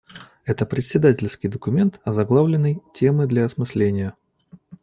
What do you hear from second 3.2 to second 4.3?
для осмысления".